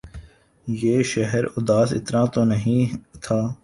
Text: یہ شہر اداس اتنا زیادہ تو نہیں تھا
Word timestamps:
یہ 0.67 1.03
شہر 1.11 1.43
اداس 1.57 1.89
اتنا 1.93 2.19
زیادہ 2.19 2.31
تو 2.33 2.43
نہیں 2.45 2.81
تھا 3.23 3.39